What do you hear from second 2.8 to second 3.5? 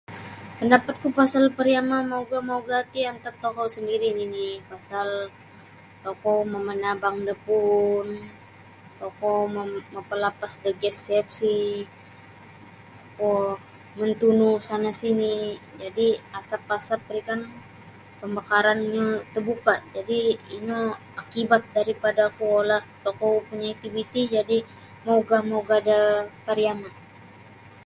ti antat